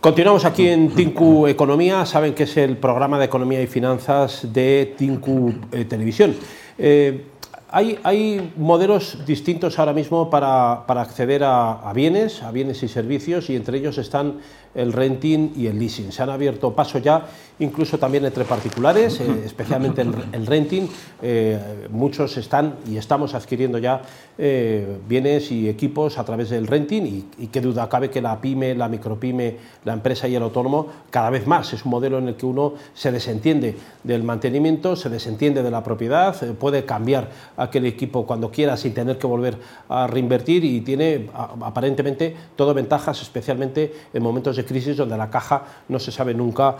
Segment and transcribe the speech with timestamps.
[0.00, 4.94] Continuamos aquí en Tinku Economía, saben que es el programa de economía y finanzas de
[4.96, 6.34] Tinku eh, Televisión.
[6.78, 7.26] Eh,
[7.72, 13.78] hay, modelos distintos ahora mismo para, acceder a, bienes, a bienes y servicios, y entre
[13.78, 14.40] ellos están
[14.74, 16.12] el renting y el leasing.
[16.12, 17.26] Se han abierto paso ya
[17.58, 20.88] incluso también entre particulares, eh, especialmente el, renting.
[21.22, 24.02] Eh, muchos están y estamos adquiriendo ya
[24.38, 28.40] eh, bienes y equipos a través del renting y, y, qué duda cabe que la
[28.40, 32.28] pyme, la micropyme, la empresa y el autónomo cada vez más es un modelo en
[32.28, 37.28] el que uno se desentiende del mantenimiento, se desentiende de la propiedad, puede cambiar
[37.60, 43.20] aquel equipo cuando quiera sin tener que volver a reinvertir y tiene aparentemente todo ventajas,
[43.22, 46.76] especialmente en momentos de crisis donde la caja no se sabe nunca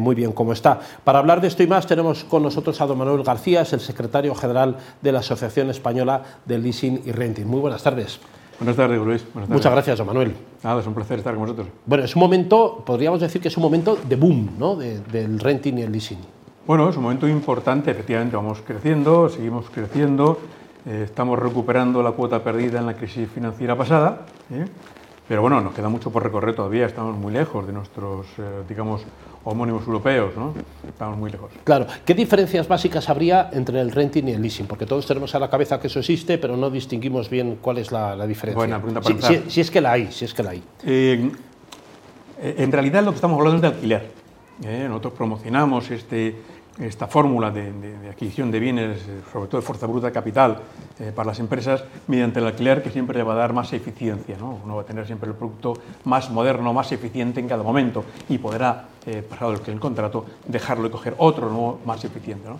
[0.00, 0.80] muy bien cómo está.
[1.04, 3.80] Para hablar de esto y más tenemos con nosotros a don Manuel García, es el
[3.80, 7.46] secretario general de la Asociación Española de Leasing y Renting.
[7.46, 8.18] Muy buenas tardes.
[8.58, 9.24] Buenas tardes, Luis.
[9.48, 10.34] Muchas gracias, don Manuel.
[10.62, 11.66] Nada, es un placer estar con vosotros.
[11.84, 14.76] Bueno, es un momento, podríamos decir que es un momento de boom ¿no?
[14.76, 16.18] del renting y el leasing.
[16.66, 20.38] Bueno, es un momento importante, efectivamente, vamos creciendo, seguimos creciendo,
[20.86, 24.64] eh, estamos recuperando la cuota perdida en la crisis financiera pasada, ¿eh?
[25.28, 29.02] pero bueno, nos queda mucho por recorrer todavía, estamos muy lejos de nuestros, eh, digamos,
[29.44, 30.54] homónimos europeos, ¿no?
[30.88, 31.52] Estamos muy lejos.
[31.64, 31.86] Claro.
[32.02, 34.66] ¿Qué diferencias básicas habría entre el renting y el leasing?
[34.66, 37.92] Porque todos tenemos a la cabeza que eso existe, pero no distinguimos bien cuál es
[37.92, 38.56] la, diferencia.
[38.56, 40.62] Buena pregunta para si, si, es que la hay, si es que la hay.
[40.82, 44.24] En realidad lo que estamos hablando es de alquiler.
[44.88, 46.36] Nosotros promocionamos este
[46.78, 47.70] esta fórmula de,
[48.10, 50.58] adquisición de bienes, eh, sobre todo de fuerza bruta de capital,
[50.98, 54.36] eh, para las empresas, mediante el alquiler que siempre le va a dar más eficiencia.
[54.38, 54.58] ¿no?
[54.64, 58.38] Uno va a tener siempre el producto más moderno, más eficiente en cada momento y
[58.38, 62.48] podrá, eh, pasado el, el contrato, dejarlo y coger otro nuevo más eficiente.
[62.48, 62.58] ¿no?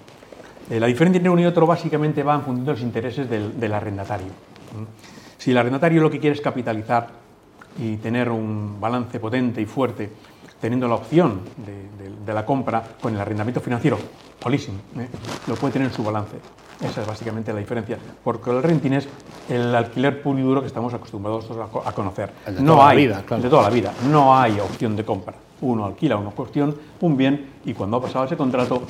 [0.71, 4.29] la diferencia entre uno y otro básicamente va en función de los intereses del, arrendatario.
[5.37, 7.09] Si el arrendatario lo que quiere es capitalizar
[7.79, 10.11] y tener un balance potente y fuerte,
[10.65, 13.99] teniendo la opción de, la compra con el arrendamiento financiero
[14.43, 15.09] o leasing, ¿eh?
[15.47, 16.39] lo puede tener en su balance.
[16.81, 19.07] Esa es básicamente la diferencia, porque el renting es
[19.51, 22.33] el alquiler puro y duro que estamos acostumbrados a, conocer.
[22.47, 23.93] de no toda hay, la vida, De toda la vida.
[24.11, 25.35] No hay opción de compra.
[25.61, 28.85] Uno alquila una cuestión, un bien, y cuando ha pasado ese contrato,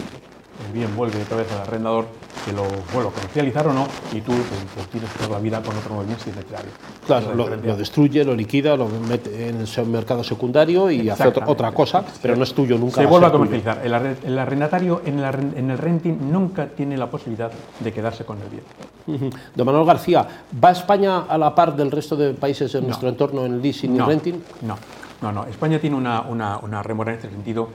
[0.67, 2.07] el bien vuelve otra vez al arrendador
[2.45, 4.33] que lo vuelva a comercializar o no y tú
[4.75, 6.71] pues, tienes que la vida con otro bien si es necesario.
[7.07, 12.05] Claro, lo, destruye, lo liquida, lo mete en el mercado secundario y hace otra, cosa,
[12.21, 13.01] pero no es tuyo nunca.
[13.01, 13.81] Se vuelve a comercializar.
[13.85, 17.51] El, arrendatario en el, en el, renting nunca tiene la posibilidad
[17.81, 19.31] de quedarse con el bien.
[19.55, 20.27] Don Manuel García,
[20.63, 24.01] ¿va España a la par del resto de países de nuestro entorno en leasing y
[24.01, 24.43] renting?
[24.63, 24.77] No,
[25.23, 25.45] no, no.
[25.45, 27.69] España tiene una, una, una remora en este sentido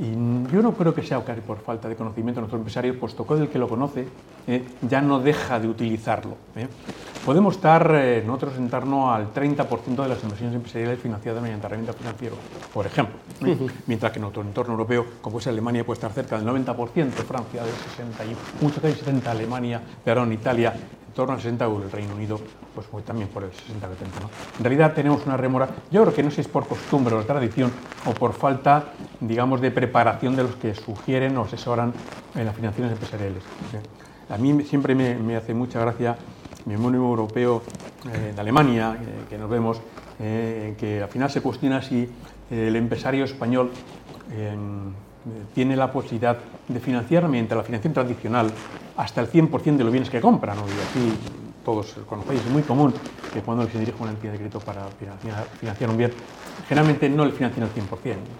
[0.00, 0.12] y
[0.50, 3.48] yo no creo que sea por falta de conocimiento de nuestro empresario, puesto que el
[3.48, 4.06] que lo conoce
[4.46, 6.36] eh, ya no deja de utilizarlo.
[6.56, 6.66] Eh.
[7.24, 11.96] Podemos estar eh, nosotros en torno al 30% de las inversiones empresariales financiadas mediante herramientas
[11.96, 12.34] financiero,
[12.72, 13.16] por ejemplo.
[13.86, 17.62] Mientras que en nuestro entorno europeo, como es Alemania, puede estar cerca del 90%, Francia
[17.62, 20.74] del 60%, y muchos países 70%, Alemania, perdón, Italia,
[21.10, 22.40] en torno al 60 o el Reino Unido
[22.72, 24.30] pues también por el 60 70 ¿no?
[24.58, 27.24] En realidad tenemos una remora, yo creo que no sé si es por costumbre o
[27.24, 27.72] tradición
[28.06, 31.92] o por falta, digamos, de preparación de los que sugieren o asesoran
[32.36, 33.42] en las financiaciones empresariales.
[34.28, 36.16] A mí siempre me, hace mucha gracia
[36.64, 37.62] mi homónimo europeo
[38.14, 39.80] eh, de Alemania, eh, que nos vemos,
[40.20, 42.08] eh, que al final se cuestiona si
[42.50, 43.70] el empresario español
[45.54, 46.38] tiene la posibilidad
[46.68, 48.50] de financiar mediante la financiación tradicional
[48.96, 50.54] hasta el 100% de los bienes que compra.
[50.54, 50.62] ¿no?
[50.62, 51.16] Y aquí
[51.64, 52.92] todos conocéis, es muy común
[53.32, 56.12] que cuando se dirige una entidad de crédito para financiar, un bien,
[56.68, 57.90] generalmente no le financian el 100%,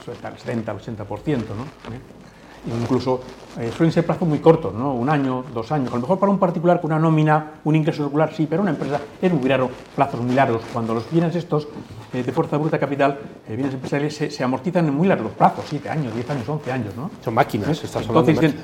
[0.05, 2.20] suele estar el 70, el 80%, ¿no?
[2.67, 2.83] ¿Eh?
[2.83, 3.21] Incluso
[3.59, 4.95] eh, suelen ser plazos muy cortos, ¿no?
[4.95, 5.91] un año, dos años.
[5.93, 8.71] A lo mejor para un particular con una nómina, un ingreso regular, sí, pero una
[8.71, 10.63] empresa es muy raro, plazos muy largos.
[10.73, 11.69] Cuando los bienes estos
[12.13, 16.15] eh, de fuerza bruta capital, bienes empresariales, se, amortizan en muy largos plazos, 7 años,
[16.15, 16.97] 10 años, 11 años.
[16.97, 17.11] ¿no?
[17.25, 18.55] Son máquinas, estas Entonces,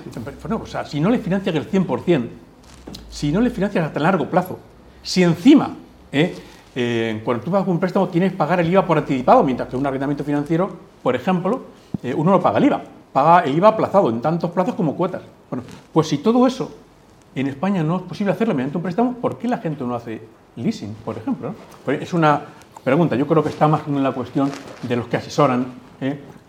[0.42, 2.28] bueno, o sea, si no le financian el 100%,
[3.10, 4.58] si no le financias a tan largo plazo,
[5.02, 5.74] si encima,
[6.12, 6.34] eh,
[6.74, 9.76] eh, cuando tú pagas un préstamo tienes que pagar el IVA por anticipado, mientras que
[9.76, 10.68] un arrendamiento financiero,
[11.02, 11.62] por ejemplo,
[12.02, 12.82] eh, uno no paga el IVA,
[13.16, 15.22] paga el aplazado en tantos plazos como cuotas.
[15.50, 16.70] Bueno, pues si todo eso
[17.34, 20.20] en España no es posible hacerlo mediante un préstamo, ¿por qué la gente no hace
[20.56, 21.54] leasing, por ejemplo?
[21.82, 22.42] Pues es una
[22.84, 24.50] pregunta, yo creo que está más en la cuestión
[24.82, 25.64] de los que asesoran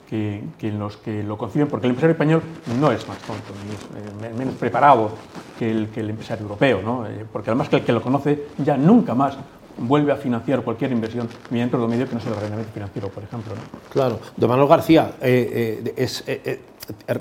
[0.10, 2.42] que, en los que lo conciben, porque el empresario español
[2.78, 5.12] no es más tonto, es eh, menos preparado
[5.58, 7.08] que el, que el empresario europeo, ¿no?
[7.08, 9.38] Eh, porque además que el que lo conoce ya nunca más
[9.78, 13.24] vuelve a financiar cualquier inversión mediante otro medio que no sea el arrendamiento financiero, por
[13.24, 13.54] ejemplo.
[13.92, 14.20] Claro.
[14.36, 16.24] Don Manuel García, eh, es,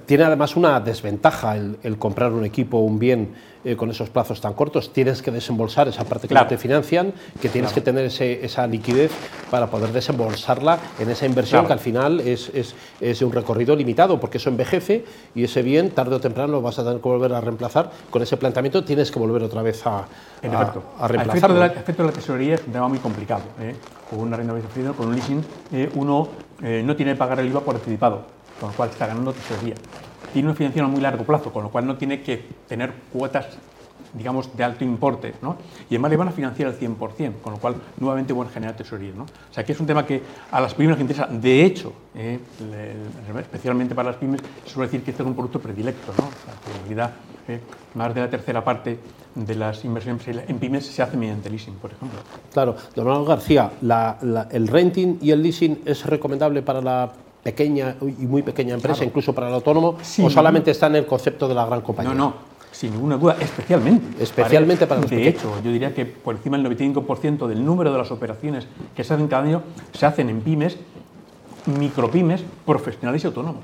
[0.04, 3.34] tiene además una desventaja el, comprar un equipo, un bien
[3.64, 4.92] eh, con esos plazos tan cortos.
[4.92, 9.10] Tienes que desembolsar esa parte que no te financian, que tienes que tener esa liquidez
[9.50, 12.50] para poder desembolsarla en esa inversión que al final es,
[13.00, 15.04] es, un recorrido limitado, porque eso envejece
[15.34, 17.90] y ese bien tarde o temprano lo vas a tener que volver a reemplazar.
[18.10, 21.64] Con ese planteamiento tienes que volver otra vez a, a, reemplazarlo.
[21.64, 23.42] El efecto, de la, tesorería es un tema muy complicado.
[23.60, 23.74] ¿eh?
[24.08, 24.54] Con una renta
[24.96, 26.28] con un leasing, eh, uno
[26.60, 29.74] no tiene que pagar el IVA por anticipado con lo cual está ganando tesorería.
[30.32, 33.46] Tiene una financiación a muy largo plazo, con lo cual no tiene que tener cuotas
[34.16, 35.56] digamos, de alto importe, ¿no?
[35.90, 38.76] Y además le van a financiar al 100%, con lo cual nuevamente van a generar
[38.76, 39.24] tesorería, ¿no?
[39.24, 41.26] O sea, que es un tema que a las pymes les interesa.
[41.26, 42.38] De hecho, eh,
[43.38, 46.24] especialmente para las pymes, suele decir que este es un producto predilecto, ¿no?
[46.24, 47.12] en realidad,
[47.48, 47.60] eh,
[47.94, 48.98] más de la tercera parte
[49.34, 52.18] de las inversiones en pymes se hace mediante leasing, por ejemplo.
[52.52, 52.74] Claro.
[52.94, 53.70] Don Manuel García,
[54.50, 57.12] ¿el renting y el leasing es recomendable para la
[57.46, 61.46] pequeña y muy pequeña empresa, incluso para el autónomo, o solamente está en el concepto
[61.46, 62.12] de la gran compañía?
[62.12, 62.34] No, no,
[62.72, 64.20] sin ninguna duda, especialmente.
[64.20, 67.98] Especialmente para, los De hecho, yo diría que por encima del 95% del número de
[67.98, 68.66] las operaciones
[68.96, 69.62] que se hacen cada año
[69.92, 70.76] se hacen en pymes,
[71.66, 73.62] micropymes, profesionales y autónomos.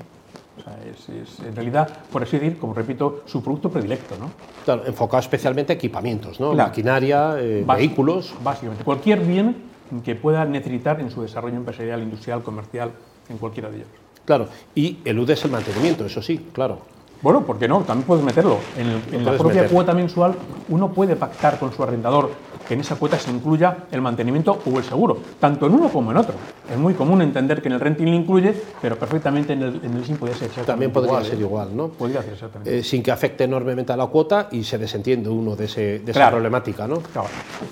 [0.57, 4.15] O sea, es, en realidad, por así decir, como repito, su producto predilecto.
[4.17, 4.31] ¿no?
[4.63, 6.53] Claro, enfocado especialmente a equipamientos, ¿no?
[6.53, 8.33] Maquinaria, eh, vehículos.
[8.41, 9.57] Básicamente, cualquier bien
[10.05, 12.91] que pueda necesitar en su desarrollo empresarial, industrial, comercial,
[13.29, 13.89] en cualquiera de ellos.
[14.25, 16.93] Claro, y eludes el mantenimiento, eso sí, claro.
[17.23, 17.79] Bueno, ¿por qué no?
[17.81, 18.57] También puedes meterlo.
[18.77, 20.35] En, la propia cuota mensual
[20.67, 22.31] uno puede pactar con su arrendador
[22.67, 26.11] que en esa cuota se incluya el mantenimiento o el seguro, tanto en uno como
[26.11, 26.35] en otro.
[26.69, 29.95] Es muy común entender que en el renting lo incluye, pero perfectamente en el, en
[29.95, 31.41] leasing puede ser exactamente También podría ser ¿eh?
[31.41, 31.87] igual, ¿no?
[31.89, 32.79] Podría ser exactamente.
[32.79, 36.11] Eh, sin que afecte enormemente a la cuota y se desentiende uno de, ese, de
[36.11, 36.99] esa problemática, ¿no?
[36.99, 37.29] Claro.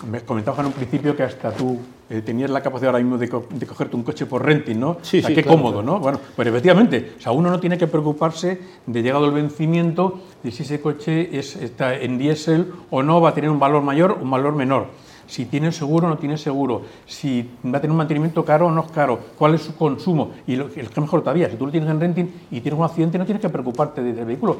[0.09, 1.77] Me comentabas en un principio que hasta tú
[2.11, 3.29] eh, tenías la capacidad ahora mismo de,
[3.65, 4.97] cogerte un coche por renting, ¿no?
[5.01, 5.97] Sí, qué cómodo, ¿no?
[5.97, 10.51] Bueno, pues efectivamente, o sea, uno no tiene que preocuparse de llegado el vencimiento de
[10.51, 14.11] si ese coche es, está en diésel o no, va a tener un valor mayor
[14.11, 14.87] o un valor menor.
[15.31, 18.69] Si tiene seguro o no tiene seguro, si va a tener un mantenimiento caro o
[18.69, 20.31] no es caro, cuál es su consumo.
[20.45, 22.83] Y lo, que es mejor todavía, si tú lo tienes en renting y tienes un
[22.83, 24.57] accidente, no tienes que preocuparte del vehículo.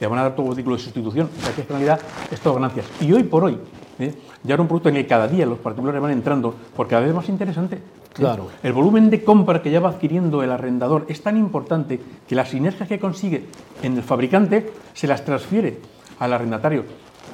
[0.00, 1.30] Te van a dar todo vehículo de sustitución.
[1.38, 2.86] O sea que en realidad es todo ganancias.
[3.00, 3.56] Y hoy por hoy,
[4.00, 4.12] ¿eh?
[4.42, 7.02] ya era un producto en el que cada día los particulares van entrando, porque cada
[7.02, 7.78] vez es más interesante.
[8.12, 8.48] Claro.
[8.64, 12.48] El volumen de compra que ya va adquiriendo el arrendador es tan importante que las
[12.48, 13.44] sinergias que consigue
[13.80, 15.78] en el fabricante se las transfiere
[16.18, 16.82] al arrendatario.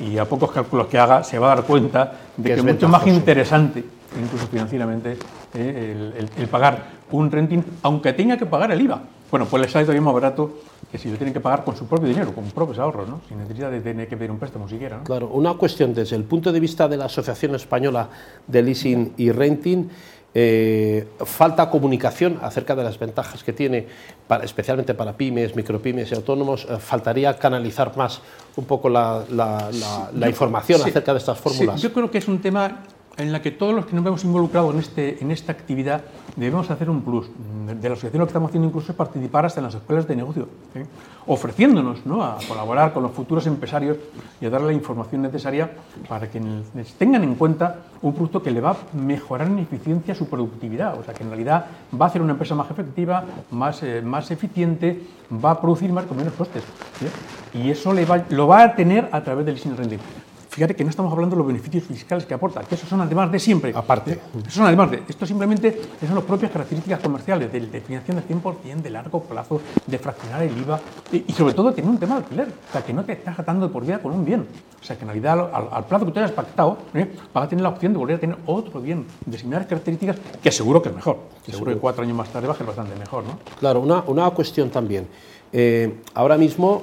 [0.00, 2.88] Y a pocos cálculos que haga se va a dar cuenta de que, es mucho
[2.88, 3.84] más interesante,
[4.20, 5.16] incluso financieramente,
[5.54, 9.00] eh, el, pagar un renting, aunque tenga que pagar el IVA.
[9.30, 10.60] Bueno, pues le sale todavía más barato
[10.90, 13.20] que si lo tienen que pagar con su propio dinero, con propios ahorros, ¿no?
[13.28, 14.98] sin necesidad de tener que pedir un préstamo siquiera.
[14.98, 15.04] ¿no?
[15.04, 18.08] Claro, una cuestión desde el punto de vista de la Asociación Española
[18.46, 19.88] de Leasing y Renting.
[20.38, 23.86] Eh, falta comunicación acerca de las ventajas que tiene,
[24.28, 26.66] para, especialmente para pymes, micropymes y autónomos.
[26.68, 28.20] Eh, faltaría canalizar más
[28.56, 29.24] un poco la,
[30.26, 31.80] información acerca de estas fórmulas.
[31.80, 32.82] yo creo que es un tema
[33.18, 36.02] en la que todos los que nos vemos involucrados en, este, en esta actividad
[36.36, 37.26] debemos hacer un plus.
[37.66, 40.16] De la asociación lo que estamos haciendo incluso es participar hasta en las escuelas de
[40.16, 40.84] negocio, ¿eh?
[41.26, 42.22] ofreciéndonos ¿no?
[42.22, 43.96] a colaborar con los futuros empresarios
[44.40, 45.70] y a darle la información necesaria
[46.08, 46.40] para que
[46.98, 51.02] tengan en cuenta un producto que le va a mejorar en eficiencia su productividad, o
[51.02, 51.66] sea que en realidad
[51.98, 55.00] va a hacer una empresa más efectiva, más, eh, más eficiente,
[55.44, 56.62] va a producir más con menos costes.
[56.62, 57.58] ¿eh?
[57.58, 57.94] Y eso
[58.30, 59.98] lo va a tener a través del leasing renting.
[60.56, 63.30] Fíjate que no estamos hablando de los beneficios fiscales que aporta, que esos son además
[63.30, 63.74] de siempre.
[63.76, 64.18] Aparte.
[64.40, 65.02] Esos son además de.
[65.06, 69.98] Esto simplemente son las propias características comerciales, de, definición del 100%, de largo plazo, de
[69.98, 70.80] fraccionar el IVA
[71.12, 72.48] y, sobre todo tener un tema de alquiler.
[72.48, 74.46] O sea, que no te estás atando de por vida con un bien.
[74.80, 77.14] O sea, que en realidad al, plazo que tú hayas pactado, ¿eh?
[77.34, 80.50] vas a tener la opción de volver a tener otro bien de similares características que
[80.50, 81.18] seguro que es mejor.
[81.44, 83.38] Seguro que cuatro años más tarde va a ser bastante mejor, ¿no?
[83.60, 85.06] Claro, una, una cuestión también.
[85.58, 86.82] Eh, ahora mismo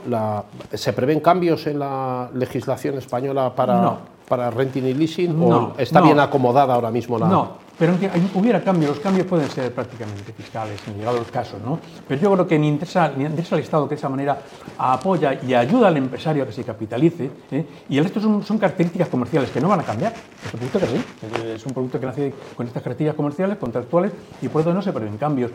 [0.73, 6.19] se prevén cambios en la legislación española para, para renting y leasing o está bien
[6.19, 7.27] acomodada ahora mismo la.
[7.27, 11.57] No, pero aunque hubiera cambios, los cambios pueden ser prácticamente fiscales, en llegado el caso,
[11.63, 11.79] ¿no?
[12.07, 14.37] Pero yo creo que ni interesa, ni interesa al Estado que de esa manera
[14.77, 17.65] apoya y ayuda al empresario a que se capitalice, ¿eh?
[17.89, 20.13] y el resto son, son, características comerciales que no van a cambiar.
[20.13, 21.03] Es un producto que sí,
[21.55, 24.11] es un producto que nace con estas características comerciales, contractuales,
[24.41, 25.51] y por eso no se prevén cambios,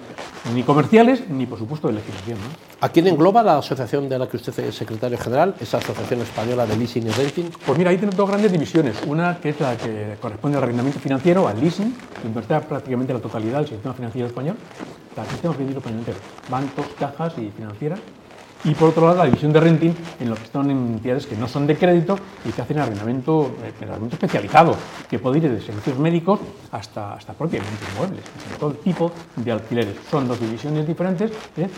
[0.54, 2.38] ni comerciales, ni por supuesto de legislación.
[2.38, 2.78] ¿no?
[2.80, 6.66] ¿A quién engloba la asociación de la que usted es secretario general, esa Asociación Española
[6.66, 7.50] de Leasing y Renting?
[7.66, 8.96] Pues mira, ahí tenemos dos grandes divisiones.
[9.06, 11.94] Una que es la que corresponde al arrendamiento financiero, al leasing,
[12.40, 14.56] está prácticamente la totalidad del sistema financiero español,
[15.16, 18.00] el sistema financiero español entero, bancos, cajas y financieras.
[18.64, 21.46] Y por otro lado, la división de renting, en lo que están entidades que no
[21.46, 24.74] son de crédito y que hacen arrendamiento, eh, arrendamiento especializado,
[25.08, 26.40] que puede ir desde servicios médicos
[26.72, 28.24] hasta, hasta propiamente inmuebles,
[28.58, 29.94] todo tipo de alquileres.
[30.10, 31.68] Son dos divisiones diferentes, ¿eh?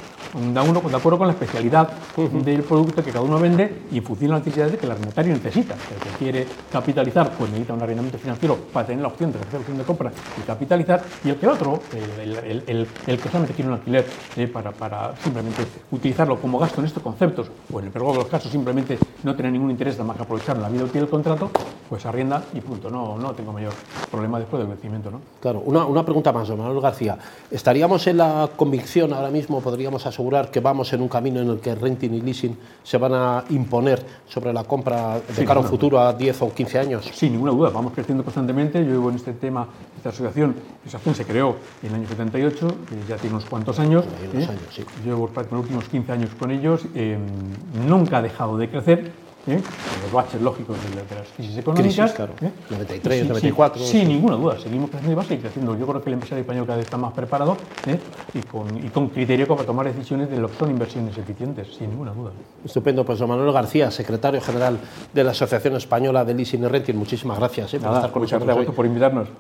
[0.55, 4.05] da uno de acuerdo con la especialidad del producto que cada uno vende y en
[4.05, 5.75] función de las necesidades que el arrendatario necesita.
[5.75, 9.53] El que quiere capitalizar, pues necesita un arrendamiento financiero para tener la opción de hacer
[9.53, 13.29] la opción de compra y capitalizar, y el que otro, el, el, el, el que
[13.29, 14.07] solamente quiere un alquiler
[14.37, 18.19] eh, para, para simplemente utilizarlo como gasto en estos conceptos, o en el peor de
[18.19, 21.11] los casos simplemente no tener ningún interés de más que aprovechar la vida útil del
[21.11, 21.51] contrato,
[21.89, 22.91] pues arrienda y punto.
[22.91, 23.73] No, no tengo mayor
[24.11, 25.11] problema después del vencimiento.
[25.11, 25.21] ¿no?
[25.41, 27.19] Claro, una, una pregunta más, don Manuel García.
[27.51, 31.61] ¿Estaríamos en la convicción ahora mismo, podríamos asegurar que vamos en un camino en el
[31.61, 35.63] que renting y leasing se van a imponer sobre la compra de Sí, cara a
[35.63, 37.11] un futuro a 10 o 15 años?
[37.13, 38.85] Sin ninguna duda, vamos creciendo constantemente.
[38.85, 40.55] Yo llevo en este tema, esta asociación,
[40.87, 44.05] esa asociación se creó en el año 78, eh, ya tiene unos cuantos años.
[44.33, 44.51] Unos ¿eh?
[44.51, 44.85] años, sí.
[45.05, 46.83] Yo llevo los últimos 15 años con ellos.
[46.95, 47.19] eh,
[47.89, 49.11] nunca ha dejado de crecer.
[49.47, 49.59] ¿eh?
[50.03, 51.95] Los baches lógicos de, la- de las crisis económicas.
[51.97, 52.33] Crisis, claro.
[52.43, 52.51] ¿eh?
[52.71, 53.83] 93, Sí, sí, 94.
[53.85, 55.79] Sin ninguna duda, seguimos creciendo y va a seguir creciendo.
[55.79, 57.99] Yo creo que el empresario español cada vez está más preparado ¿eh?
[58.35, 61.89] y, con, y con criterio para tomar decisiones de lo que son inversiones eficientes, sin
[61.89, 62.33] ninguna duda.
[62.65, 64.79] Estupendo, pues don Manuel García, secretario general
[65.13, 68.47] de la Asociación Española de Leasing y Renting, muchísimas gracias eh, por estar con nosotros
[68.47, 69.29] gracias por invitarnos.